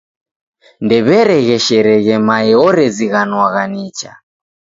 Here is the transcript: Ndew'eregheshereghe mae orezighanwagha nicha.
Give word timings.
Ndew'eregheshereghe 0.83 2.15
mae 2.27 2.53
orezighanwagha 2.67 3.63
nicha. 3.73 4.11